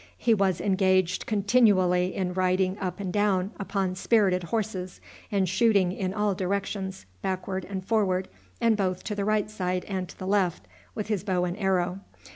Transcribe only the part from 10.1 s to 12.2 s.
the left, with his bow and arrow.